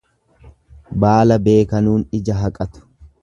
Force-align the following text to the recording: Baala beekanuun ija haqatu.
Baala 1.03 1.37
beekanuun 1.49 2.07
ija 2.21 2.39
haqatu. 2.41 2.85